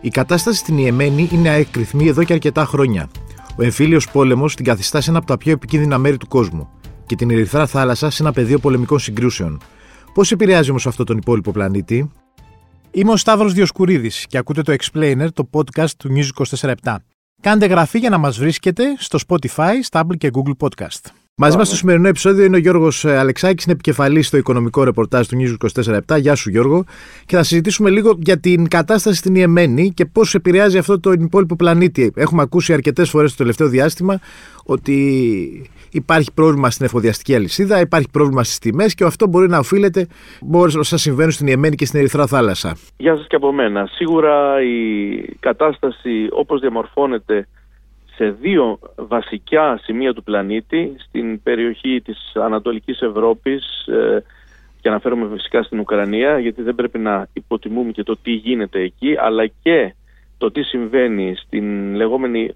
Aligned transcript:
Η 0.00 0.08
κατάσταση 0.08 0.58
στην 0.58 0.78
Ιεμένη 0.78 1.28
είναι 1.32 1.48
αεκρηθμή 1.48 2.06
εδώ 2.06 2.24
και 2.24 2.32
αρκετά 2.32 2.64
χρόνια. 2.64 3.10
Ο 3.56 3.62
εμφύλιος 3.62 4.10
πόλεμος 4.10 4.56
την 4.56 4.64
καθιστά 4.64 5.00
σε 5.00 5.10
ένα 5.10 5.18
από 5.18 5.26
τα 5.26 5.36
πιο 5.36 5.52
επικίνδυνα 5.52 5.98
μέρη 5.98 6.16
του 6.16 6.28
κόσμου 6.28 6.68
και 7.06 7.16
την 7.16 7.30
Ερυθρά 7.30 7.66
θάλασσα 7.66 8.10
σε 8.10 8.22
ένα 8.22 8.32
πεδίο 8.32 8.58
πολεμικών 8.58 8.98
συγκρούσεων. 8.98 9.60
Πώς 10.14 10.32
επηρεάζει 10.32 10.70
όμως 10.70 10.86
αυτό 10.86 11.04
τον 11.04 11.16
υπόλοιπο 11.16 11.52
πλανήτη, 11.52 12.10
Είμαι 12.92 13.10
ο 13.10 13.16
Σταύρος 13.16 13.52
Διοσκουρίδης 13.52 14.26
και 14.26 14.38
ακούτε 14.38 14.62
το 14.62 14.74
Explainer, 14.78 15.26
το 15.32 15.48
podcast 15.52 15.90
του 15.96 16.08
News 16.14 16.44
24 16.60 16.74
Κάντε 17.40 17.66
γραφή 17.66 17.98
για 17.98 18.10
να 18.10 18.18
μας 18.18 18.38
βρίσκετε 18.38 18.84
στο 18.98 19.18
Spotify, 19.26 19.72
Stable 19.90 20.16
και 20.18 20.30
Google 20.32 20.68
Podcast. 20.68 21.19
Μαζί 21.42 21.56
μας 21.56 21.66
στο 21.66 21.76
σημερινό 21.76 22.08
επεισόδιο 22.08 22.44
είναι 22.44 22.56
ο 22.56 22.58
Γιώργος 22.58 23.04
ε, 23.04 23.18
Αλεξάκης, 23.18 23.64
είναι 23.64 23.72
επικεφαλής 23.72 24.26
στο 24.26 24.36
οικονομικό 24.36 24.84
ρεπορτάζ 24.84 25.26
του 25.26 25.36
News 25.40 25.82
24 26.08 26.18
Γεια 26.18 26.34
σου, 26.34 26.50
Γιώργο. 26.50 26.84
Και 27.26 27.36
θα 27.36 27.42
συζητήσουμε 27.42 27.90
λίγο 27.90 28.18
για 28.18 28.40
την 28.40 28.68
κατάσταση 28.68 29.16
στην 29.16 29.34
Ιεμένη 29.34 29.90
και 29.90 30.04
πώς 30.04 30.34
επηρεάζει 30.34 30.78
αυτό 30.78 31.00
το 31.00 31.12
υπόλοιπο 31.12 31.56
πλανήτη. 31.56 32.12
Έχουμε 32.16 32.42
ακούσει 32.42 32.72
αρκετές 32.72 33.10
φορές 33.10 33.30
το 33.30 33.36
τελευταίο 33.36 33.68
διάστημα 33.68 34.18
ότι 34.66 35.70
υπάρχει 35.90 36.32
πρόβλημα 36.34 36.70
στην 36.70 36.86
εφοδιαστική 36.86 37.34
αλυσίδα, 37.34 37.80
υπάρχει 37.80 38.10
πρόβλημα 38.10 38.44
στις 38.44 38.58
τιμές 38.58 38.94
και 38.94 39.04
αυτό 39.04 39.26
μπορεί 39.28 39.48
να 39.48 39.58
οφείλεται 39.58 40.06
μπορεί 40.40 40.78
όσα 40.78 40.96
συμβαίνουν 40.96 41.30
στην 41.30 41.46
Ιεμένη 41.46 41.74
και 41.74 41.84
στην 41.84 41.98
Ερυθρά 41.98 42.26
Θάλασσα. 42.26 42.76
Γεια 42.96 43.16
σας 43.16 43.26
και 43.26 43.36
από 43.36 43.52
μένα. 43.52 43.86
Σίγουρα 43.86 44.62
η 44.62 45.36
κατάσταση 45.40 46.28
όπως 46.30 46.60
διαμορφώνεται 46.60 47.46
σε 48.20 48.30
δύο 48.30 48.78
βασικά 48.96 49.78
σημεία 49.82 50.12
του 50.12 50.22
πλανήτη, 50.22 50.94
στην 50.98 51.42
περιοχή 51.42 52.00
της 52.00 52.32
Ανατολικής 52.34 53.00
Ευρώπης 53.00 53.86
ε, 53.86 54.24
και 54.80 54.88
αναφέρομαι 54.88 55.28
φυσικά 55.32 55.62
στην 55.62 55.78
Ουκρανία, 55.78 56.38
γιατί 56.38 56.62
δεν 56.62 56.74
πρέπει 56.74 56.98
να 56.98 57.28
υποτιμούμε 57.32 57.92
και 57.92 58.02
το 58.02 58.16
τι 58.22 58.30
γίνεται 58.30 58.80
εκεί, 58.80 59.16
αλλά 59.18 59.46
και 59.62 59.94
το 60.38 60.50
τι 60.50 60.62
συμβαίνει 60.62 61.34
στην 61.36 61.94
λεγόμενη 61.94 62.54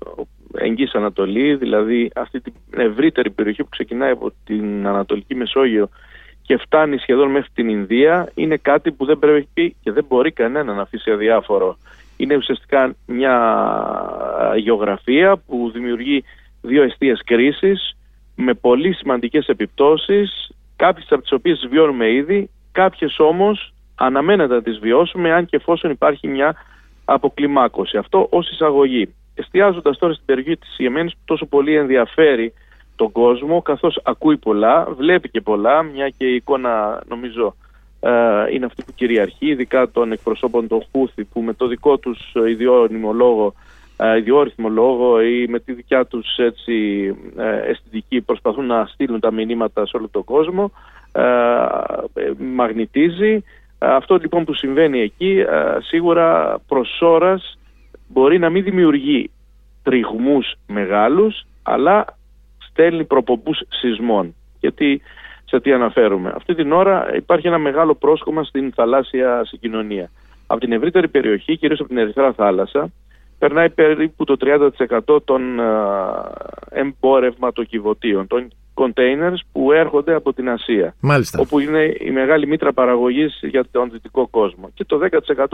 Εγγύης 0.54 0.94
Ανατολή, 0.94 1.54
δηλαδή 1.54 2.10
αυτή 2.14 2.40
την 2.40 2.52
ευρύτερη 2.76 3.30
περιοχή 3.30 3.62
που 3.62 3.68
ξεκινάει 3.68 4.10
από 4.10 4.32
την 4.44 4.86
Ανατολική 4.86 5.34
Μεσόγειο 5.34 5.88
και 6.42 6.56
φτάνει 6.56 6.98
σχεδόν 6.98 7.30
μέχρι 7.30 7.48
την 7.54 7.68
Ινδία, 7.68 8.30
είναι 8.34 8.56
κάτι 8.56 8.92
που 8.92 9.04
δεν 9.04 9.18
πρέπει 9.18 9.76
και 9.82 9.92
δεν 9.92 10.04
μπορεί 10.08 10.32
κανένα 10.32 10.74
να 10.74 10.82
αφήσει 10.82 11.10
αδιάφορο. 11.10 11.76
Είναι 12.16 12.36
ουσιαστικά 12.36 12.94
μια 13.06 13.36
γεωγραφία 14.56 15.36
που 15.36 15.70
δημιουργεί 15.72 16.24
δύο 16.60 16.82
αιστείες 16.82 17.22
κρίσης 17.24 17.96
με 18.36 18.54
πολύ 18.54 18.92
σημαντικές 18.92 19.46
επιπτώσεις, 19.46 20.50
κάποιες 20.76 21.06
από 21.10 21.22
τις 21.22 21.32
οποίες 21.32 21.66
βιώνουμε 21.70 22.12
ήδη, 22.12 22.50
κάποιες 22.72 23.18
όμως 23.18 23.74
αναμένεται 23.94 24.54
να 24.54 24.62
τις 24.62 24.78
βιώσουμε 24.78 25.32
αν 25.32 25.46
και 25.46 25.56
εφόσον 25.56 25.90
υπάρχει 25.90 26.28
μια 26.28 26.54
αποκλιμάκωση. 27.04 27.96
Αυτό 27.96 28.26
ως 28.30 28.50
εισαγωγή. 28.50 29.14
Εστιάζοντας 29.34 29.98
τώρα 29.98 30.12
στην 30.12 30.24
περιοχή 30.24 30.56
της 30.56 30.78
Ιεμένης 30.78 31.12
που 31.12 31.22
τόσο 31.24 31.46
πολύ 31.46 31.76
ενδιαφέρει 31.76 32.52
τον 32.96 33.12
κόσμο 33.12 33.62
καθώς 33.62 34.00
ακούει 34.02 34.36
πολλά, 34.36 34.86
βλέπει 34.96 35.28
και 35.28 35.40
πολλά, 35.40 35.82
μια 35.82 36.08
και 36.08 36.26
η 36.26 36.34
εικόνα 36.34 37.02
νομίζω 37.08 37.54
ε, 38.00 38.10
είναι 38.50 38.64
αυτή 38.64 38.82
που 38.82 38.92
κυριαρχεί, 38.94 39.46
ειδικά 39.46 39.90
των 39.90 40.12
εκπροσώπων 40.12 40.68
των 40.68 40.84
Χούθη 40.90 41.24
που 41.24 41.40
με 41.40 41.52
το 41.52 41.66
δικό 41.66 41.98
τους 41.98 42.32
ιδιόρυθμο 42.48 43.12
λόγο, 43.12 43.54
ε, 43.96 44.16
ιδιόρυθμο 44.16 44.68
λόγο 44.68 45.22
ή 45.22 45.46
με 45.48 45.60
τη 45.60 45.72
δικιά 45.72 46.06
τους 46.06 46.36
έτσι, 46.36 47.06
ε, 47.36 47.70
αισθητική 47.70 48.20
προσπαθούν 48.20 48.66
να 48.66 48.86
στείλουν 48.86 49.20
τα 49.20 49.32
μηνύματα 49.32 49.86
σε 49.86 49.96
όλο 49.96 50.08
τον 50.10 50.24
κόσμο 50.24 50.72
μαγνητίζει 52.54 53.44
αυτό 53.78 54.16
λοιπόν 54.16 54.44
που 54.44 54.54
συμβαίνει 54.54 55.00
εκεί 55.00 55.44
σίγουρα 55.78 56.58
προς 56.68 56.98
ώρας 57.00 57.58
μπορεί 58.08 58.38
να 58.38 58.50
μην 58.50 58.64
δημιουργεί 58.64 59.30
τριγμούς 59.82 60.54
μεγάλους 60.66 61.46
αλλά 61.62 62.04
στέλνει 62.58 63.04
προπομπούς 63.04 63.62
σεισμών 63.68 64.34
γιατί 64.60 65.02
σε 65.44 65.60
τι 65.60 65.72
αναφέρουμε; 65.72 66.32
Αυτή 66.36 66.54
την 66.54 66.72
ώρα 66.72 67.14
υπάρχει 67.16 67.46
ένα 67.46 67.58
μεγάλο 67.58 67.94
πρόσκομα 67.94 68.44
στην 68.44 68.72
θαλάσσια 68.72 69.44
συγκοινωνία. 69.44 70.10
Από 70.46 70.60
την 70.60 70.72
ευρύτερη 70.72 71.08
περιοχή, 71.08 71.56
κυρίως 71.56 71.80
από 71.80 71.88
την 71.88 71.98
Ερυθρά 71.98 72.32
θάλασσα, 72.32 72.90
περνάει 73.44 73.70
περίπου 73.70 74.24
το 74.24 74.36
30% 75.06 75.24
των 75.24 75.42
εμπόρευματοκιβωτίων, 76.70 78.26
των 78.26 78.48
containers 78.74 79.38
που 79.52 79.72
έρχονται 79.72 80.14
από 80.14 80.32
την 80.32 80.48
Ασία. 80.48 80.94
Μάλιστα. 81.00 81.40
Όπου 81.40 81.58
είναι 81.58 81.94
η 81.98 82.10
μεγάλη 82.10 82.46
μήτρα 82.46 82.72
παραγωγής 82.72 83.40
για 83.42 83.64
τον 83.70 83.90
δυτικό 83.90 84.28
κόσμο. 84.28 84.70
Και 84.74 84.84
το 84.84 84.98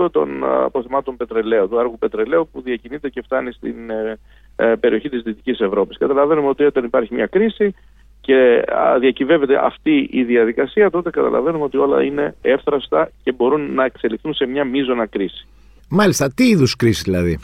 10% 0.05 0.11
των 0.11 0.45
αποθυμάτων 0.45 1.17
πετρελαίου, 1.17 1.69
του 1.69 1.79
άργου 1.79 1.99
πετρελαίου 1.99 2.49
που 2.53 2.63
διακινείται 2.63 3.09
και 3.09 3.23
φτάνει 3.23 3.53
στην 3.53 3.91
ε, 3.91 4.19
ε, 4.57 4.75
περιοχή 4.81 5.09
της 5.09 5.23
Δυτικής 5.23 5.61
Ευρώπης. 5.61 5.99
Καταλαβαίνουμε 5.99 6.49
ότι 6.49 6.65
όταν 6.65 6.85
υπάρχει 6.85 7.15
μια 7.15 7.27
κρίση 7.27 7.75
και 8.21 8.65
διακυβεύεται 9.01 9.65
αυτή 9.65 10.09
η 10.13 10.23
διαδικασία, 10.25 10.91
τότε 10.91 11.11
καταλαβαίνουμε 11.11 11.65
ότι 11.65 11.77
όλα 11.77 12.03
είναι 12.03 12.35
εύθραστα 12.43 13.11
και 13.23 13.33
μπορούν 13.33 13.75
να 13.75 13.85
εξελιχθούν 13.85 14.35
σε 14.35 14.47
μια 14.47 14.65
μείζωνα 14.65 15.07
κρίση. 15.07 15.47
Μάλιστα, 15.89 16.33
τι 16.33 16.49
είδους 16.49 16.77
κρίση 16.77 17.03
δηλαδή; 17.03 17.39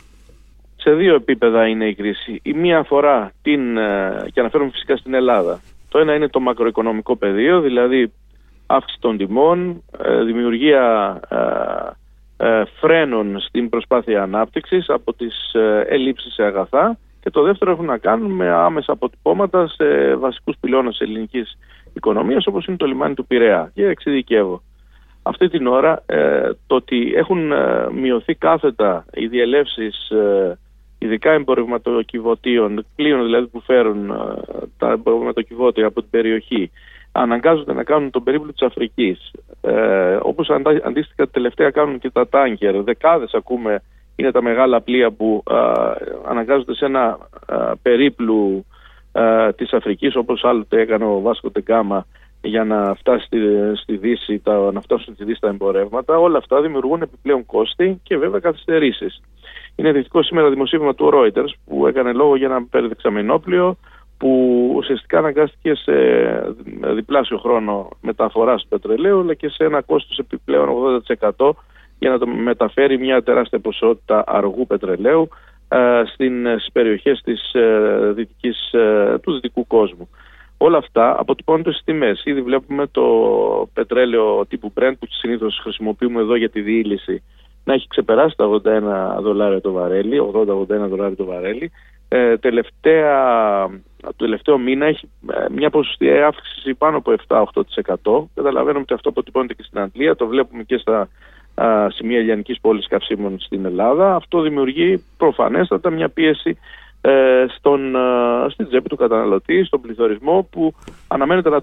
Σε 0.87 0.93
δύο 0.93 1.15
επίπεδα 1.15 1.67
είναι 1.67 1.87
η 1.87 1.95
κρίση. 1.95 2.39
Η 2.43 2.53
μία 2.53 2.79
αφορά 2.79 3.31
την, 3.41 3.77
ε, 3.77 4.25
και 4.33 4.39
αναφέρομαι 4.39 4.69
φυσικά 4.69 4.97
στην 4.97 5.13
Ελλάδα. 5.13 5.59
Το 5.89 5.99
ένα 5.99 6.13
είναι 6.13 6.27
το 6.27 6.39
μακροοικονομικό 6.39 7.15
πεδίο, 7.15 7.61
δηλαδή 7.61 8.13
αύξηση 8.65 8.99
των 9.01 9.17
τιμών, 9.17 9.83
ε, 10.03 10.23
δημιουργία 10.23 11.19
ε, 12.37 12.63
φρένων 12.79 13.39
στην 13.39 13.69
προσπάθεια 13.69 14.21
ανάπτυξης 14.21 14.89
από 14.89 15.13
τις 15.13 15.51
ελλείψεις 15.87 16.33
σε 16.33 16.43
αγαθά 16.43 16.97
και 17.21 17.29
το 17.29 17.41
δεύτερο 17.41 17.71
έχουν 17.71 17.85
να 17.85 17.97
κάνουν 17.97 18.31
με 18.31 18.49
άμεσα 18.49 18.91
αποτυπώματα 18.91 19.67
σε 19.67 20.15
βασικούς 20.15 20.55
πυλώνες 20.59 20.99
ελληνικής 20.99 21.57
οικονομίας 21.93 22.47
όπως 22.47 22.65
είναι 22.65 22.77
το 22.77 22.85
λιμάνι 22.85 23.13
του 23.13 23.25
Πειραιά. 23.25 23.71
Και 23.73 23.85
εξειδικεύω. 23.85 24.61
Αυτή 25.21 25.49
την 25.49 25.67
ώρα 25.67 26.03
ε, 26.05 26.49
το 26.67 26.75
ότι 26.75 27.13
έχουν 27.15 27.51
ε, 27.51 27.87
μειωθεί 27.91 28.35
κάθετα 28.35 29.05
οι 29.13 29.27
διελεύσεις 29.27 30.09
ε, 30.09 30.57
ειδικά 30.99 31.31
εμπορευματοκιβωτίων, 31.31 32.85
πλοίων 32.95 33.23
δηλαδή 33.23 33.47
που 33.47 33.61
φέρουν 33.61 34.09
ε, 34.09 34.15
τα 34.77 34.91
εμπορευματοκιβώτια 34.91 35.85
από 35.85 36.01
την 36.01 36.09
περιοχή, 36.09 36.71
αναγκάζονται 37.11 37.73
να 37.73 37.83
κάνουν 37.83 38.09
τον 38.11 38.23
περίπλο 38.23 38.51
της 38.51 38.61
Αφρικής. 38.61 39.31
Ε, 39.61 40.17
όπως 40.21 40.49
αντίστοιχα 40.83 41.27
τελευταία 41.29 41.69
κάνουν 41.69 41.99
και 41.99 42.09
τα 42.09 42.27
τάγκερ. 42.27 42.83
Δεκάδες 42.83 43.33
ακούμε 43.33 43.81
είναι 44.15 44.31
τα 44.31 44.41
μεγάλα 44.41 44.81
πλοία 44.81 45.11
που 45.11 45.43
αναγκάζονται 46.27 46.75
σε 46.75 46.85
ένα 46.85 47.17
α, 47.45 47.75
περίπλου 47.81 48.65
α, 49.11 49.53
της 49.53 49.73
Αφρικής 49.73 50.15
όπως 50.15 50.43
άλλοτε 50.43 50.81
έκανε 50.81 51.05
ο 51.05 51.21
Βάσκο 51.21 51.51
Τεγκάμα 51.51 52.05
για 52.41 52.63
να 52.63 52.93
φτάσει 52.93 53.25
στη, 53.25 53.39
στη 53.75 53.97
Δύση, 53.97 54.39
τα, 54.39 54.71
να 54.71 54.81
φτάσουν 54.81 55.13
στη 55.13 55.23
Δύση 55.23 55.39
τα 55.39 55.47
εμπορεύματα. 55.47 56.17
Όλα 56.17 56.37
αυτά 56.37 56.61
δημιουργούν 56.61 57.01
επιπλέον 57.01 57.45
κόστη 57.45 57.99
και 58.03 58.17
βέβαια 58.17 58.39
καθυστερήσεις. 58.39 59.21
Είναι 59.79 59.91
δυτικό 59.91 60.23
σήμερα 60.23 60.49
δημοσίευμα 60.49 60.95
του 60.95 61.11
Reuters 61.13 61.53
που 61.65 61.87
έκανε 61.87 62.13
λόγο 62.13 62.35
για 62.35 62.47
ένα 62.47 62.63
περιδεξαμενόπλιο 62.69 63.77
που 64.17 64.71
ουσιαστικά 64.75 65.17
αναγκάστηκε 65.17 65.75
σε 65.75 65.93
διπλάσιο 66.93 67.37
χρόνο 67.37 67.89
μεταφοράς 68.01 68.61
του 68.61 68.67
πετρελαίου 68.67 69.19
αλλά 69.19 69.33
και 69.33 69.49
σε 69.49 69.63
ένα 69.63 69.81
κόστος 69.81 70.17
επιπλέον 70.17 70.69
80% 71.37 71.49
για 71.99 72.09
να 72.09 72.17
το 72.17 72.27
μεταφέρει 72.27 72.97
μια 72.97 73.23
τεράστια 73.23 73.59
ποσότητα 73.59 74.23
αργού 74.27 74.67
πετρελαίου 74.67 75.29
ε, 75.67 76.01
στις 76.05 76.71
περιοχές 76.71 77.21
της, 77.23 77.53
ε, 77.53 78.11
δυτικής, 78.15 78.71
ε, 78.73 79.17
του 79.21 79.33
δυτικού 79.33 79.67
κόσμου. 79.67 80.09
Όλα 80.57 80.77
αυτά 80.77 81.19
αποτυπώνονται 81.19 81.71
στις 81.71 81.83
τιμές. 81.83 82.21
Ήδη 82.25 82.41
βλέπουμε 82.41 82.87
το 82.87 83.03
πετρέλαιο 83.73 84.45
τύπου 84.45 84.73
Brent 84.79 84.93
που 84.99 85.07
συνήθως 85.09 85.59
χρησιμοποιούμε 85.63 86.21
εδώ 86.21 86.35
για 86.35 86.49
τη 86.49 86.61
διήλυση 86.61 87.23
να 87.67 87.73
έχει 87.73 87.87
ξεπεράσει 87.87 88.35
τα 88.37 88.45
81 89.17 89.21
δολάρια 89.21 89.61
το 89.61 89.71
βαρέλι, 89.71 90.21
80-81 90.33 90.65
δολάρια 90.67 91.15
το 91.15 91.25
βαρέλι. 91.25 91.71
Ε, 92.07 92.37
τελευταία, 92.37 93.13
το 94.01 94.13
τελευταίο 94.17 94.57
μήνα 94.57 94.85
έχει 94.85 95.09
μια 95.51 95.69
ποσοστή 95.69 96.09
αύξηση 96.09 96.73
πάνω 96.73 96.97
από 96.97 97.13
7-8%. 97.27 98.27
Καταλαβαίνουμε 98.35 98.81
ότι 98.81 98.93
αυτό 98.93 99.09
αποτυπώνεται 99.09 99.53
και 99.53 99.63
στην 99.63 99.79
Αντλία, 99.79 100.15
το 100.15 100.27
βλέπουμε 100.27 100.63
και 100.63 100.77
στα 100.77 101.09
σημεία 101.87 102.19
λιανικής 102.19 102.59
πόλης 102.61 102.87
καυσίμων 102.87 103.39
στην 103.39 103.65
Ελλάδα. 103.65 104.15
Αυτό 104.15 104.41
δημιουργεί 104.41 105.03
προφανέστατα 105.17 105.89
μια 105.89 106.09
πίεση 106.09 106.49
ε, 106.49 106.55
στον, 107.55 107.95
στην 108.49 108.67
τσέπη 108.67 108.89
του 108.89 108.95
καταναλωτή, 108.95 109.63
στον 109.63 109.81
πληθωρισμό 109.81 110.47
που 110.51 110.73
αναμένεται 111.07 111.49
να 111.49 111.59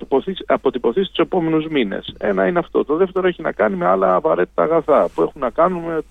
αποτυπωθεί 0.46 1.04
στους 1.04 1.19
επόμενους 1.19 1.66
μήνες. 1.66 2.14
Ένα 2.19 2.46
είναι 2.46 2.58
αυτό. 2.58 2.84
Το 2.84 2.96
δεύτερο 2.96 3.26
έχει 3.26 3.42
να 3.42 3.52
κάνει 3.52 3.76
με 3.76 3.86
άλλα 3.86 4.14
απαραίτητα 4.14 4.62
αγαθά 4.62 5.08
που 5.14 5.22
έχουν 5.22 5.40
να 5.40 5.50
κάνουν 5.50 5.82
με 5.82 6.02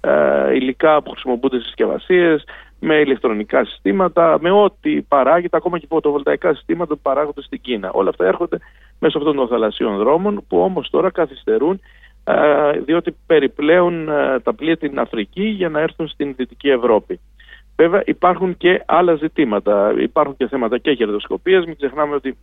ε, 0.00 0.54
υλικά 0.54 1.02
που 1.02 1.10
χρησιμοποιούνται 1.10 1.56
στις 1.56 1.66
συσκευασίες, 1.66 2.44
με 2.80 2.94
ηλεκτρονικά 2.94 3.64
συστήματα, 3.64 4.38
με 4.40 4.50
ό,τι 4.50 5.02
παράγεται, 5.02 5.56
ακόμα 5.56 5.78
και 5.78 5.86
φωτοβολταϊκά 5.88 6.54
συστήματα 6.54 6.94
που 6.94 7.00
παράγονται 7.02 7.42
στην 7.42 7.60
Κίνα. 7.60 7.90
Όλα 7.92 8.08
αυτά 8.08 8.26
έρχονται 8.26 8.58
μέσω 8.98 9.18
αυτών 9.18 9.36
των 9.36 9.48
θαλασσίων 9.48 9.96
δρόμων 9.96 10.44
που 10.48 10.60
όμως 10.60 10.90
τώρα 10.90 11.10
καθυστερούν 11.10 11.80
διότι 12.84 13.16
περιπλέουν 13.26 14.08
τα 14.42 14.54
πλοία 14.54 14.76
την 14.76 14.98
Αφρική 14.98 15.44
για 15.44 15.68
να 15.68 15.80
έρθουν 15.80 16.08
στην 16.08 16.34
Δυτική 16.36 16.68
Ευρώπη. 16.68 17.20
Βέβαια 17.76 18.02
υπάρχουν 18.06 18.56
και 18.56 18.82
άλλα 18.86 19.14
ζητήματα. 19.14 19.94
Υπάρχουν 19.98 20.36
και 20.36 20.46
θέματα 20.46 20.78
και 20.78 20.94
κερδοσκοπίας. 20.94 21.66
Μην 21.66 21.76
ξεχνάμε 21.76 22.14
ότι 22.14 22.36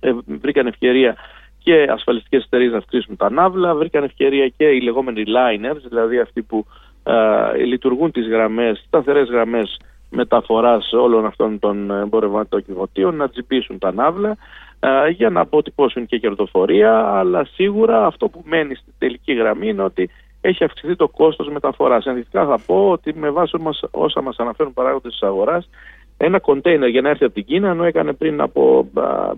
ε, 0.00 0.12
βρήκαν 0.26 0.66
ευκαιρία 0.66 1.16
και 1.58 1.86
ασφαλιστικές 1.90 2.44
εταιρείες 2.44 2.72
να 2.72 2.78
αυξήσουν 2.78 3.16
τα 3.16 3.30
ναύλα, 3.30 3.74
βρήκαν 3.74 4.04
ευκαιρία 4.04 4.48
και 4.48 4.64
οι 4.64 4.80
λεγόμενοι 4.80 5.22
liners, 5.26 5.80
δηλαδή 5.88 6.18
αυτοί 6.18 6.42
που 6.42 6.66
ε, 7.04 7.56
λειτουργούν 7.56 8.10
τις 8.10 8.28
γραμμές, 8.28 8.82
σταθερές 8.86 9.28
γραμμές 9.28 9.80
μεταφοράς 10.10 10.92
όλων 10.92 11.26
αυτών 11.26 11.58
των 11.58 11.90
εμπορευματοκιβωτίων 11.90 13.16
να 13.16 13.28
τζιπήσουν 13.28 13.78
τα 13.78 13.92
ναύλα 13.92 14.36
ε, 14.80 15.08
για 15.08 15.30
να 15.30 15.40
αποτυπώσουν 15.40 16.06
και 16.06 16.18
κερδοφορία, 16.18 17.06
αλλά 17.06 17.44
σίγουρα 17.44 18.06
αυτό 18.06 18.28
που 18.28 18.42
μένει 18.44 18.74
στην 18.74 18.92
τελική 18.98 19.32
γραμμή 19.32 19.68
είναι 19.68 19.82
ότι 19.82 20.10
έχει 20.46 20.64
αυξηθεί 20.64 20.96
το 20.96 21.08
κόστος 21.08 21.48
μεταφοράς. 21.48 22.06
Ενδεικτικά 22.06 22.46
θα 22.46 22.58
πω 22.66 22.90
ότι 22.90 23.14
με 23.14 23.30
βάση 23.30 23.56
όσα 23.90 24.22
μας 24.22 24.36
αναφέρουν 24.38 24.72
παράγοντες 24.72 25.12
της 25.12 25.22
αγοράς, 25.22 25.68
ένα 26.16 26.40
κοντέινερ 26.40 26.88
για 26.88 27.00
να 27.00 27.08
έρθει 27.08 27.24
από 27.24 27.34
την 27.34 27.44
Κίνα, 27.44 27.70
ενώ 27.70 27.84
έκανε 27.84 28.12
πριν 28.12 28.40
από, 28.40 28.88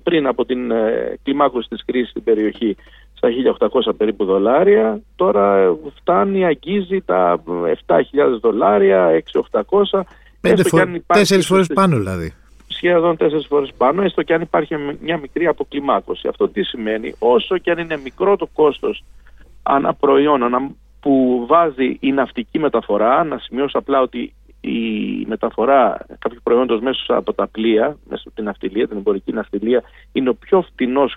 πριν 0.02 0.26
από 0.26 0.44
την 0.44 0.70
ε, 0.70 1.18
κλιμάκωση 1.22 1.68
της 1.68 1.84
κρίσης 1.84 2.10
στην 2.10 2.24
περιοχή 2.24 2.76
στα 3.14 3.28
1.800 3.58 3.94
περίπου 3.96 4.24
δολάρια, 4.24 5.00
τώρα 5.16 5.76
φτάνει, 5.94 6.44
αγγίζει 6.44 7.00
τα 7.00 7.42
7.000 7.86 8.02
δολάρια, 8.40 9.22
6.800. 9.50 10.00
Πέντε 10.40 10.62
φο... 10.62 10.78
Τέσσερις 11.06 11.46
φορές 11.46 11.66
πάνω 11.74 11.96
δηλαδή. 11.96 12.34
Σχεδόν 12.66 13.16
τέσσερις 13.16 13.46
φορές 13.46 13.72
πάνω, 13.76 14.02
έστω 14.02 14.22
και 14.22 14.34
αν 14.34 14.40
υπάρχει 14.40 14.74
μια 15.00 15.18
μικρή 15.18 15.46
αποκλιμάκωση. 15.46 16.28
Αυτό 16.28 16.48
τι 16.48 16.62
σημαίνει, 16.62 17.14
όσο 17.18 17.58
και 17.58 17.70
αν 17.70 17.78
είναι 17.78 18.00
μικρό 18.02 18.36
το 18.36 18.48
κόστος 18.52 19.04
ανά 19.62 19.94
προϊόν, 19.94 20.42
που 21.00 21.44
βάζει 21.48 21.96
η 22.00 22.12
ναυτική 22.12 22.58
μεταφορά, 22.58 23.24
να 23.24 23.38
σημειώσω 23.38 23.78
απλά 23.78 24.00
ότι 24.00 24.32
η 24.60 25.24
μεταφορά 25.26 26.06
κάποιου 26.18 26.40
προϊόντος 26.42 26.80
μέσα 26.80 27.16
από 27.16 27.32
τα 27.32 27.46
πλοία, 27.46 27.96
μέσα 28.08 28.22
από 28.26 28.34
την 28.34 28.44
ναυτιλία, 28.44 28.88
την 28.88 28.96
εμπορική 28.96 29.32
ναυτιλία, 29.32 29.82
είναι 30.12 30.28
ο 30.28 30.34
πιο 30.34 30.62
φτηνός 30.62 31.16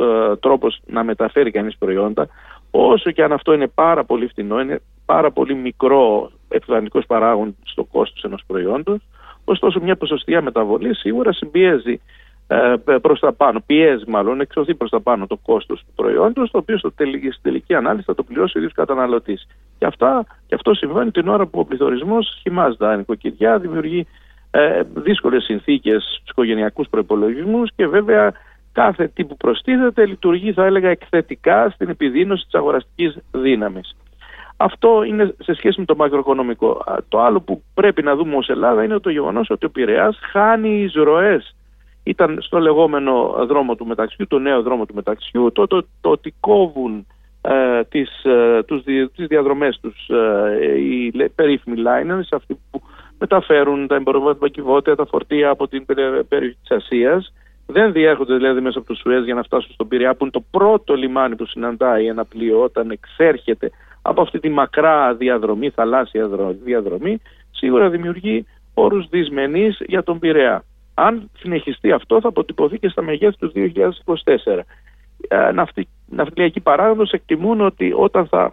ε, 0.00 0.36
τρόπος 0.36 0.80
να 0.86 1.04
μεταφέρει 1.04 1.50
κανείς 1.50 1.76
προϊόντα. 1.78 2.28
Όσο 2.70 3.10
και 3.10 3.22
αν 3.22 3.32
αυτό 3.32 3.52
είναι 3.52 3.66
πάρα 3.66 4.04
πολύ 4.04 4.26
φτηνό, 4.26 4.60
είναι 4.60 4.80
πάρα 5.04 5.30
πολύ 5.30 5.54
μικρό 5.54 6.30
επιφανικός 6.48 7.06
παράγον 7.06 7.56
στο 7.64 7.84
κόστος 7.84 8.24
ενός 8.24 8.42
προϊόντος, 8.46 9.00
ωστόσο 9.44 9.80
μια 9.80 9.96
ποσοστία 9.96 10.42
μεταβολής 10.42 10.98
σίγουρα 10.98 11.32
συμπιέζει 11.32 11.92
ε, 11.92 12.00
προς 13.02 13.20
τα 13.20 13.32
πάνω, 13.32 13.62
πιέζει 13.66 14.04
μάλλον, 14.08 14.40
εξωθεί 14.40 14.74
προς 14.74 14.90
τα 14.90 15.00
πάνω 15.00 15.26
το 15.26 15.36
κόστος 15.36 15.80
του 15.80 15.92
προϊόντος, 15.94 16.50
το 16.50 16.58
οποίο 16.58 16.78
στο 16.78 16.92
τελική, 16.92 17.30
στην 17.30 17.42
τελική 17.42 17.74
ανάλυση 17.74 18.04
θα 18.04 18.14
το 18.14 18.22
πληρώσει 18.22 18.58
ο 18.58 18.60
ίδιος 18.60 18.72
καταναλωτής. 18.72 19.46
Και, 19.78 19.86
αυτά, 19.86 20.24
και 20.46 20.54
αυτό 20.54 20.74
συμβαίνει 20.74 21.10
την 21.10 21.28
ώρα 21.28 21.46
που 21.46 21.58
ο 21.58 21.64
πληθωρισμός 21.64 22.38
χυμάζει 22.40 22.76
τα 22.76 22.96
νοικοκυριά, 22.96 23.58
δημιουργεί 23.58 24.06
ε, 24.50 24.82
δύσκολες 24.94 25.44
συνθήκες 25.44 26.02
στους 26.02 26.28
οικογενειακούς 26.28 26.88
προϋπολογισμούς 26.88 27.70
και 27.76 27.86
βέβαια 27.86 28.32
κάθε 28.72 29.08
τι 29.08 29.24
που 29.24 29.36
προστίθεται 29.36 30.06
λειτουργεί 30.06 30.52
θα 30.52 30.64
έλεγα 30.64 30.88
εκθετικά 30.88 31.70
στην 31.70 31.88
επιδείνωση 31.88 32.44
της 32.44 32.54
αγοραστικής 32.54 33.16
δύναμης. 33.30 33.96
Αυτό 34.56 35.02
είναι 35.02 35.34
σε 35.38 35.54
σχέση 35.54 35.80
με 35.80 35.86
το 35.86 35.96
μακροοικονομικό. 35.96 36.84
Το 37.08 37.20
άλλο 37.20 37.40
που 37.40 37.62
πρέπει 37.74 38.02
να 38.02 38.16
δούμε 38.16 38.36
ως 38.36 38.48
Ελλάδα 38.48 38.84
είναι 38.84 38.98
το 38.98 39.10
γεγονός 39.10 39.50
ότι 39.50 39.66
ο 39.66 39.70
Πειραιάς 39.70 40.18
χάνει 40.32 40.82
εισρωές 40.82 41.54
ήταν 42.02 42.38
στο 42.40 42.58
λεγόμενο 42.58 43.44
δρόμο 43.46 43.74
του 43.74 43.86
μεταξιού, 43.86 44.26
το 44.26 44.38
νέο 44.38 44.62
δρόμο 44.62 44.86
του 44.86 44.94
μεταξιού, 44.94 45.52
το, 45.52 45.66
το, 45.66 45.86
το 46.00 46.10
ότι 46.10 46.34
κόβουν 46.40 47.06
ε, 47.42 47.84
τις, 47.88 48.24
ε, 48.24 48.62
τους, 48.66 48.82
τις 49.14 49.26
διαδρομές 49.26 49.78
τους 49.80 50.08
ε, 50.08 50.78
οι 50.78 51.12
περίφημοι 51.34 51.82
liners, 51.86 52.28
αυτοί 52.30 52.58
που 52.70 52.82
μεταφέρουν 53.18 53.86
τα 53.86 53.94
εμπορευματικά 53.94 54.94
τα 54.94 55.06
φορτία 55.06 55.50
από 55.50 55.68
την 55.68 55.84
περιοχή 56.28 56.56
της 56.60 56.70
Ασίας, 56.70 57.32
δεν 57.66 57.92
διέρχονται 57.92 58.34
δηλαδή 58.34 58.60
μέσα 58.60 58.78
από 58.78 58.88
το 58.88 58.94
Σουέζ 58.94 59.24
για 59.24 59.34
να 59.34 59.42
φτάσουν 59.42 59.72
στον 59.72 59.88
Πειραιά 59.88 60.14
που 60.14 60.18
είναι 60.22 60.30
το 60.30 60.44
πρώτο 60.50 60.94
λιμάνι 60.94 61.36
που 61.36 61.46
συναντάει 61.46 62.06
ένα 62.06 62.24
πλοίο 62.24 62.62
όταν 62.62 62.90
εξέρχεται 62.90 63.70
από 64.02 64.22
αυτή 64.22 64.38
τη 64.38 64.48
μακρά 64.48 65.14
διαδρομή, 65.14 65.70
θαλάσσια 65.70 66.28
διαδρομή, 66.64 67.20
σίγουρα 67.50 67.88
δημιουργεί 67.88 68.46
όρους 68.74 69.08
δυσμενείς 69.08 69.78
για 69.86 70.02
τον 70.02 70.18
Πειραιά. 70.18 70.64
Αν 70.94 71.30
συνεχιστεί 71.38 71.92
αυτό 71.92 72.20
θα 72.20 72.28
αποτυπωθεί 72.28 72.78
και 72.78 72.88
στα 72.88 73.02
μεγέθη 73.02 73.36
του 73.38 73.52
2024. 73.54 74.60
Ε, 75.28 75.50
ναυτι, 75.52 75.88
ναυτιλιακοί 76.06 76.60
παράγοντες 76.60 77.10
εκτιμούν 77.10 77.60
ότι 77.60 77.92
όταν 77.96 78.26
θα 78.26 78.52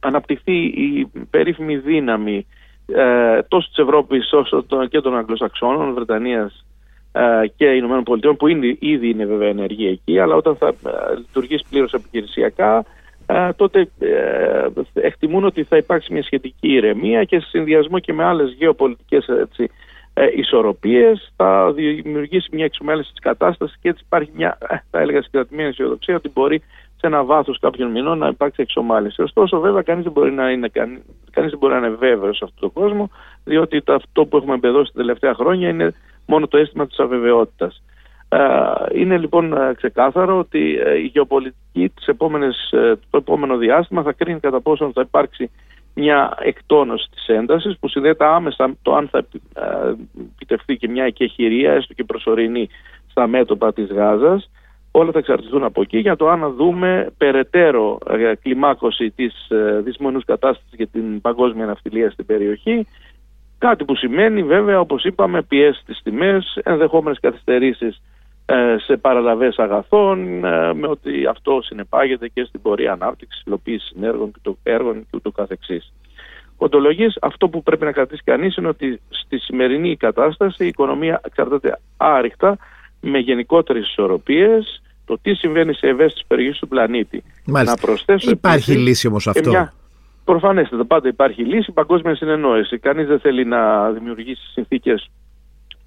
αναπτυχθεί 0.00 0.64
η 0.64 1.10
περίφημη 1.30 1.76
δύναμη 1.76 2.46
ε, 2.86 3.42
τόσο 3.48 3.68
της 3.68 3.78
Ευρώπης 3.78 4.32
όσο 4.32 4.64
και 4.88 5.00
των 5.00 5.16
Αγγλοσαξώνων, 5.16 5.94
Βρετανίας 5.94 6.66
ε, 7.12 7.46
και 7.56 7.66
Ηνωμένων 7.66 8.02
Πολιτειών 8.02 8.36
που 8.36 8.46
είναι, 8.46 8.76
ήδη 8.78 9.08
είναι 9.08 9.24
βέβαια 9.24 9.48
ενεργή 9.48 9.86
εκεί 9.86 10.18
αλλά 10.18 10.34
όταν 10.34 10.56
θα 10.56 10.66
ε, 10.66 11.16
λειτουργήσει 11.16 11.64
πλήρως 11.70 11.92
επιχειρησιακά 11.92 12.84
ε, 13.26 13.52
τότε 13.56 13.88
ε, 13.98 14.66
εκτιμούν 14.92 15.44
ότι 15.44 15.62
θα 15.62 15.76
υπάρξει 15.76 16.12
μια 16.12 16.22
σχετική 16.22 16.68
ηρεμία 16.68 17.24
και 17.24 17.40
σε 17.40 17.48
συνδυασμό 17.48 17.98
και 17.98 18.12
με 18.12 18.24
άλλες 18.24 18.54
γεωπολιτικές 18.58 19.26
έτσι, 19.28 19.70
ε, 20.18 20.28
ισορροπίες, 20.34 21.32
θα 21.36 21.72
δημιουργήσει 21.72 22.48
μια 22.52 22.64
εξομέλευση 22.64 23.10
της 23.10 23.20
κατάστασης 23.20 23.76
και 23.80 23.88
έτσι 23.88 24.02
υπάρχει 24.06 24.30
μια, 24.34 24.58
ε, 24.68 24.76
θα 24.90 25.00
έλεγα, 25.00 25.22
συγκρατημένη 25.22 25.68
αισιοδοξία 25.68 26.16
ότι 26.16 26.28
μπορεί 26.28 26.62
σε 26.96 27.06
ένα 27.06 27.24
βάθος 27.24 27.58
κάποιων 27.58 27.90
μηνών 27.90 28.18
να 28.18 28.28
υπάρξει 28.28 28.62
εξομάλυνση. 28.62 29.22
Ωστόσο, 29.22 29.60
βέβαια, 29.60 29.82
κανείς 29.82 30.04
δεν 30.04 30.12
μπορεί 30.12 30.32
να 30.32 30.50
είναι, 30.50 30.68
κανείς 30.68 31.50
δεν 31.50 31.58
μπορεί 31.58 31.72
να 31.72 31.78
είναι 31.78 31.96
βέβαιος 31.96 32.36
σε 32.36 32.44
αυτόν 32.44 32.60
τον 32.60 32.82
κόσμο, 32.82 33.10
διότι 33.44 33.82
το, 33.82 33.92
αυτό 33.92 34.24
που 34.26 34.36
έχουμε 34.36 34.54
εμπεδώσει 34.54 34.92
τα 34.92 35.00
τελευταία 35.00 35.34
χρόνια 35.34 35.68
είναι 35.68 35.94
μόνο 36.26 36.46
το 36.46 36.56
αίσθημα 36.56 36.86
της 36.86 36.98
αβεβαιότητας. 36.98 37.82
Ε, 38.28 38.38
είναι 38.92 39.18
λοιπόν 39.18 39.52
ε, 39.52 39.74
ξεκάθαρο 39.76 40.38
ότι 40.38 40.78
η 41.02 41.06
γεωπολιτική 41.12 41.88
τις 41.88 42.06
επόμενες, 42.06 42.68
το 43.10 43.16
επόμενο 43.16 43.56
διάστημα 43.56 44.02
θα 44.02 44.12
κρίνει 44.12 44.40
κατά 44.40 44.60
πόσο 44.60 44.90
θα 44.94 45.00
υπάρξει 45.00 45.50
μια 45.98 46.36
εκτόνωση 46.40 47.08
της 47.10 47.26
έντασης 47.26 47.78
που 47.78 47.88
συνδέεται 47.88 48.24
άμεσα 48.24 48.76
το 48.82 48.94
αν 48.94 49.08
θα 49.08 49.18
ε, 49.54 49.94
επιτευχθεί 50.34 50.76
και 50.76 50.88
μια 50.88 51.04
εκεχηρία 51.04 51.72
έστω 51.72 51.94
και 51.94 52.04
προσωρινή 52.04 52.68
στα 53.10 53.26
μέτωπα 53.26 53.72
της 53.72 53.86
Γάζας. 53.86 54.50
Όλα 54.90 55.12
θα 55.12 55.18
εξαρτηθούν 55.18 55.64
από 55.64 55.80
εκεί 55.82 55.98
για 55.98 56.16
το 56.16 56.28
αν 56.28 56.54
δούμε 56.56 57.12
περαιτέρω 57.16 57.98
ε, 58.10 58.34
κλιμάκωση 58.42 59.10
της 59.10 59.48
ε, 59.50 59.80
δυσμονούς 59.80 60.24
κατάστασης 60.24 60.72
για 60.76 60.86
την 60.86 61.20
παγκόσμια 61.20 61.66
ναυτιλία 61.66 62.10
στην 62.10 62.26
περιοχή. 62.26 62.86
Κάτι 63.58 63.84
που 63.84 63.96
σημαίνει 63.96 64.42
βέβαια 64.42 64.80
όπως 64.80 65.04
είπαμε 65.04 65.42
πιέσεις 65.42 65.84
τις 65.84 66.00
τιμές, 66.02 66.58
ενδεχόμενες 66.64 67.20
καθυστερήσεις 67.20 67.96
ε, 67.96 68.15
σε 68.76 68.96
παραλαβές 68.96 69.56
αγαθών 69.58 70.44
ε, 70.44 70.74
με 70.74 70.86
ότι 70.88 71.26
αυτό 71.26 71.60
συνεπάγεται 71.62 72.28
και 72.28 72.44
στην 72.44 72.62
πορεία 72.62 72.92
ανάπτυξης, 72.92 73.42
υλοποίησης 73.46 73.88
συνέργων 73.88 74.32
και 74.32 74.38
το 74.42 74.56
έργων 74.62 74.94
και 74.94 75.10
ούτω 75.14 75.30
καθεξής. 75.30 75.92
Κοντολογής, 76.56 77.18
αυτό 77.20 77.48
που 77.48 77.62
πρέπει 77.62 77.84
να 77.84 77.92
κρατήσει 77.92 78.22
κανείς 78.24 78.56
είναι 78.56 78.68
ότι 78.68 79.00
στη 79.08 79.38
σημερινή 79.38 79.96
κατάσταση 79.96 80.64
η 80.64 80.66
οικονομία 80.66 81.20
εξαρτάται 81.24 81.78
άρρηκτα 81.96 82.58
με 83.00 83.18
γενικότερες 83.18 83.88
ισορροπίες 83.88 84.82
το 85.04 85.18
τι 85.22 85.34
συμβαίνει 85.34 85.74
σε 85.74 85.86
ευαίσθητες 85.86 86.24
περιοχές 86.26 86.58
του 86.58 86.68
πλανήτη. 86.68 87.22
Μάλιστα. 87.46 87.76
Να 87.80 87.86
προσθέσω 87.86 88.30
υπάρχει 88.30 88.72
λύση 88.72 89.06
όμως 89.06 89.28
αυτό. 89.28 89.50
Μια... 89.50 89.72
Προφανέστατα, 90.24 90.84
πάντα 90.84 91.08
υπάρχει 91.08 91.44
λύση, 91.44 91.72
παγκόσμια 91.72 92.14
συνεννόηση. 92.14 92.78
Κανείς 92.78 93.06
δεν 93.06 93.20
θέλει 93.20 93.44
να 93.44 93.90
δημιουργήσει 93.90 94.46
συνθήκες 94.52 95.10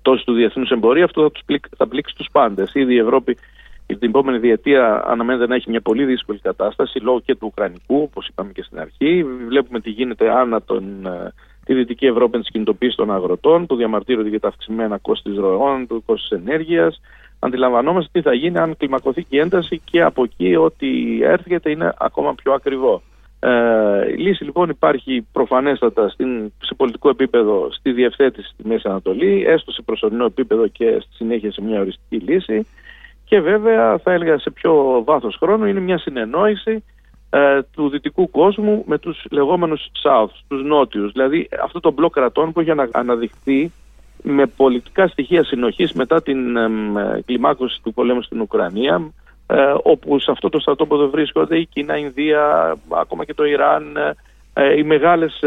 τόσο 0.01 0.23
του 0.23 0.33
διεθνούς 0.33 0.69
εμπορίου, 0.69 1.03
αυτό 1.03 1.21
θα, 1.21 1.31
τους 1.31 1.43
θα 1.77 1.87
πλήξει 1.87 2.15
τους 2.15 2.27
πάντες. 2.31 2.73
Ήδη 2.73 2.93
η 2.93 2.99
Ευρώπη 2.99 3.37
την 3.95 4.09
επόμενη 4.09 4.37
διετία 4.37 5.03
αναμένεται 5.07 5.47
να 5.47 5.55
έχει 5.55 5.69
μια 5.69 5.81
πολύ 5.81 6.05
δύσκολη 6.05 6.39
κατάσταση 6.39 6.99
λόγω 6.99 7.19
και 7.19 7.35
του 7.35 7.47
Ουκρανικού, 7.51 8.01
όπως 8.01 8.27
είπαμε 8.27 8.51
και 8.51 8.63
στην 8.63 8.79
αρχή. 8.79 9.25
Βλέπουμε 9.47 9.79
τι 9.79 9.89
γίνεται 9.89 10.29
άνα 10.29 10.61
τον, 10.61 11.05
ε, 11.05 11.33
τη 11.65 11.73
Δυτική 11.73 12.05
Ευρώπη 12.05 12.35
με 12.35 12.41
τις 12.41 12.51
κινητοποίησει 12.51 12.95
των 12.95 13.11
αγροτών 13.11 13.65
που 13.65 13.75
διαμαρτύρονται 13.75 14.29
για 14.29 14.39
τα 14.39 14.47
αυξημένα 14.47 14.97
κόστη 14.97 15.31
ροών, 15.33 15.87
το 15.87 16.01
κόστο 16.05 16.35
ενέργειας. 16.35 17.01
Αντιλαμβανόμαστε 17.39 18.09
τι 18.11 18.21
θα 18.21 18.33
γίνει 18.33 18.57
αν 18.57 18.77
κλιμακωθεί 18.77 19.23
και 19.23 19.35
η 19.35 19.39
ένταση 19.39 19.81
και 19.83 20.01
από 20.01 20.23
εκεί 20.23 20.55
ό,τι 20.55 20.87
έρχεται 21.23 21.71
είναι 21.71 21.93
ακόμα 21.97 22.35
πιο 22.35 22.53
ακριβό. 22.53 23.01
Ε, 23.39 24.11
η 24.11 24.15
λύση 24.15 24.43
λοιπόν 24.43 24.69
υπάρχει 24.69 25.27
προφανέστατα 25.31 26.09
στην, 26.09 26.51
σε 26.61 26.73
πολιτικό 26.75 27.09
επίπεδο 27.09 27.71
στη 27.71 27.91
διευθέτηση 27.91 28.49
στη 28.53 28.67
Μέση 28.67 28.87
Ανατολή, 28.87 29.43
έστω 29.47 29.71
σε 29.71 29.81
προσωρινό 29.81 30.25
επίπεδο 30.25 30.67
και 30.67 30.97
στη 30.99 31.13
συνέχεια 31.15 31.51
σε 31.51 31.61
μια 31.61 31.79
οριστική 31.79 32.31
λύση 32.31 32.67
και 33.25 33.39
βέβαια 33.39 33.97
θα 33.97 34.11
έλεγα 34.11 34.37
σε 34.37 34.49
πιο 34.51 35.03
βάθος 35.05 35.35
χρόνου 35.35 35.65
είναι 35.65 35.79
μια 35.79 35.97
συνεννόηση 35.97 36.83
ε, 37.29 37.59
του 37.73 37.89
δυτικού 37.89 38.29
κόσμου 38.29 38.83
με 38.87 38.97
τους 38.97 39.25
λεγόμενους 39.31 39.91
South, 40.03 40.31
τους 40.47 40.63
νότιους. 40.63 41.11
Δηλαδή 41.11 41.49
αυτό 41.63 41.79
το 41.79 41.91
μπλοκ 41.91 42.13
κρατών 42.13 42.51
που 42.51 42.59
έχει 42.59 42.71
αναδειχθεί 42.91 43.71
με 44.23 44.45
πολιτικά 44.45 45.07
στοιχεία 45.07 45.43
συνοχής 45.43 45.93
μετά 45.93 46.21
την 46.21 46.57
ε, 46.57 47.21
κλιμάκωση 47.25 47.81
του 47.83 47.93
πολέμου 47.93 48.21
στην 48.21 48.41
Ουκρανία 48.41 49.11
ε, 49.51 49.73
όπου 49.83 50.19
σε 50.19 50.31
αυτό 50.31 50.49
το 50.49 50.59
στρατόπεδο 50.59 51.09
βρίσκονται 51.09 51.57
η 51.57 51.65
Κίνα, 51.65 51.97
η 51.97 52.01
Ινδία, 52.05 52.75
ακόμα 52.89 53.25
και 53.25 53.33
το 53.33 53.45
Ιράν, 53.45 53.97
ε, 54.53 54.77
οι 54.77 54.83
μεγάλες 54.83 55.39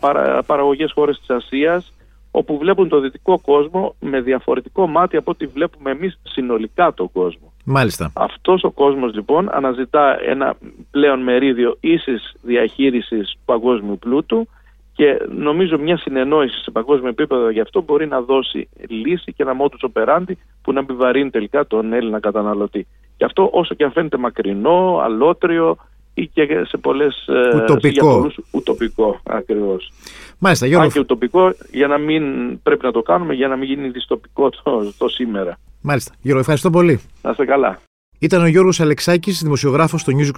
παρα, 0.00 0.42
παραγωγές 0.42 0.92
χώρες 0.92 1.18
της 1.18 1.30
Ασίας, 1.30 1.92
όπου 2.30 2.58
βλέπουν 2.58 2.88
το 2.88 3.00
δυτικό 3.00 3.40
κόσμο 3.40 3.94
με 4.00 4.20
διαφορετικό 4.20 4.86
μάτι 4.86 5.16
από 5.16 5.30
ό,τι 5.30 5.46
βλέπουμε 5.46 5.90
εμείς 5.90 6.18
συνολικά 6.22 6.94
τον 6.94 7.12
κόσμο. 7.12 7.52
Μάλιστα. 7.64 8.12
Αυτός 8.14 8.62
ο 8.62 8.70
κόσμος 8.70 9.14
λοιπόν 9.14 9.48
αναζητά 9.52 10.18
ένα 10.26 10.56
πλέον 10.90 11.22
μερίδιο 11.22 11.76
ίσης 11.80 12.34
διαχείρισης 12.42 13.30
του 13.32 13.40
παγκόσμιου 13.44 13.98
πλούτου 13.98 14.48
και 14.92 15.18
νομίζω 15.28 15.78
μια 15.78 15.96
συνεννόηση 15.96 16.62
σε 16.62 16.70
παγκόσμιο 16.70 17.08
επίπεδο 17.08 17.50
γι' 17.50 17.60
αυτό 17.60 17.82
μπορεί 17.82 18.06
να 18.06 18.20
δώσει 18.20 18.68
λύση 18.88 19.32
και 19.32 19.42
ένα 19.42 19.52
modus 19.60 19.88
operandi 19.92 20.32
που 20.62 20.72
να 20.72 20.80
επιβαρύνει 20.80 21.30
τελικά 21.30 21.66
τον 21.66 21.92
Έλληνα 21.92 22.20
καταναλωτή. 22.20 22.86
Και 23.20 23.26
αυτό 23.26 23.50
όσο 23.52 23.74
και 23.74 23.84
αν 23.84 23.92
φαίνεται 23.92 24.16
μακρινό, 24.16 25.00
αλότριο 25.02 25.76
ή 26.14 26.26
και 26.26 26.64
σε 26.66 26.76
πολλές 26.76 27.26
ε, 27.26 27.56
ουτοπικό. 27.56 28.20
Για 28.20 28.44
ουτοπικό 28.50 29.20
ακριβώς. 29.22 29.92
Μάλιστα, 30.38 30.66
Γιώργο. 30.66 30.84
Αν 30.84 30.92
και 30.92 30.98
ουτοπικό 30.98 31.52
για 31.70 31.86
να 31.86 31.98
μην 31.98 32.22
πρέπει 32.62 32.84
να 32.84 32.92
το 32.92 33.02
κάνουμε 33.02 33.34
για 33.34 33.48
να 33.48 33.56
μην 33.56 33.68
γίνει 33.68 33.88
δυστοπικό 33.88 34.50
το, 34.50 34.92
το 34.98 35.08
σήμερα. 35.08 35.58
Μάλιστα. 35.80 36.14
Γιώργο, 36.20 36.40
ευχαριστώ 36.40 36.70
πολύ. 36.70 37.00
Να 37.22 37.30
είστε 37.30 37.44
καλά. 37.44 37.78
Ήταν 38.18 38.42
ο 38.42 38.46
Γιώργος 38.46 38.80
Αλεξάκης, 38.80 39.42
δημοσιογράφος 39.42 40.00
στο 40.00 40.12
News 40.16 40.30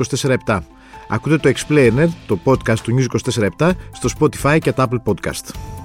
24 0.46 0.58
Ακούτε 1.08 1.36
το 1.36 1.48
Explainer, 1.48 2.06
το 2.26 2.38
podcast 2.44 2.78
του 2.78 2.96
News 2.96 3.32
24 3.60 3.70
στο 3.92 4.08
Spotify 4.18 4.58
και 4.60 4.72
το 4.72 4.82
Apple 4.82 5.12
Podcast. 5.12 5.80